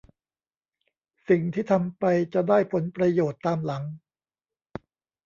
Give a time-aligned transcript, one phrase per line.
[1.27, 2.03] สิ่งที่ทำไป
[2.33, 3.83] จะได้ผลประโยชน์ตามหลัง